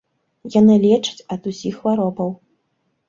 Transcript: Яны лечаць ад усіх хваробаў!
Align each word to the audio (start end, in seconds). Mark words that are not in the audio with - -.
Яны 0.59 0.77
лечаць 0.87 1.25
ад 1.35 1.41
усіх 1.53 1.79
хваробаў! 1.83 2.29